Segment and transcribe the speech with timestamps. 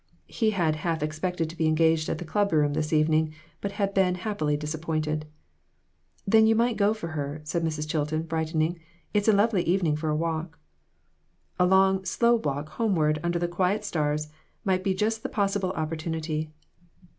[0.33, 3.93] He had half expected to be engaged at the club room this evening, but had
[3.93, 5.27] been happily disappointed..
[6.25, 7.87] "Then you might go for her," said Mrs.
[7.87, 8.79] Chil ton, brightening;
[9.13, 10.57] "it is a lovely evening for a walk."
[11.59, 14.29] A long, slow walk homeward under the quiet stars
[14.65, 17.09] might be the best possible opportunity for READY TO MAKE SACRIFICES.